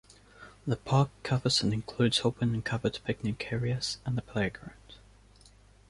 The 0.65 0.77
park 0.77 1.11
covers 1.21 1.61
and 1.61 1.71
includes 1.71 2.21
open 2.23 2.55
and 2.55 2.65
covered 2.65 2.97
picnic 3.05 3.53
areas 3.53 3.99
and 4.03 4.17
a 4.17 4.23
playground. 4.23 4.95